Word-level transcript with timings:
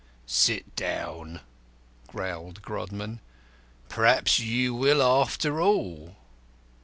"Sit 0.25 0.75
down," 0.75 1.41
growled 2.07 2.63
Grodman; 2.63 3.19
"perhaps 3.87 4.39
you 4.39 4.73
will 4.73 4.99
after 4.99 5.61
all." 5.61 6.15